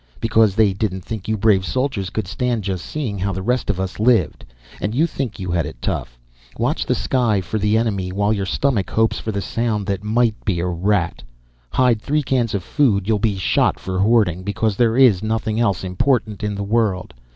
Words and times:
Because 0.19 0.55
they 0.55 0.73
didn't 0.73 1.05
think 1.05 1.27
you 1.27 1.37
brave 1.37 1.63
soldiers 1.63 2.09
could 2.09 2.27
stand 2.27 2.63
just 2.63 2.83
seeing 2.85 3.19
how 3.19 3.31
the 3.31 3.43
rest 3.43 3.69
of 3.69 3.79
us 3.79 3.99
lived! 3.99 4.43
And 4.81 4.95
you 4.95 5.05
think 5.05 5.39
you 5.39 5.51
had 5.51 5.67
it 5.67 5.79
tough! 5.79 6.17
Watch 6.57 6.87
the 6.87 6.95
sky 6.95 7.39
for 7.39 7.59
the 7.59 7.77
enemy 7.77 8.11
while 8.11 8.33
your 8.33 8.47
stomach 8.47 8.89
hopes 8.89 9.19
for 9.19 9.31
the 9.31 9.41
sound 9.43 9.85
that 9.85 10.03
might 10.03 10.43
be 10.43 10.59
a 10.59 10.65
rat. 10.65 11.21
Hide 11.69 12.01
three 12.01 12.23
cans 12.23 12.55
of 12.55 12.63
food 12.63 13.07
you'll 13.07 13.19
be 13.19 13.37
shot 13.37 13.77
for 13.79 13.99
hoarding 13.99 14.41
because 14.41 14.75
there 14.75 14.97
is 14.97 15.21
nothing 15.21 15.59
else 15.59 15.83
important 15.83 16.43
in 16.43 16.55
the 16.55 16.63
world. 16.63 17.13